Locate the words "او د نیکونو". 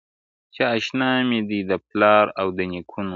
2.39-3.09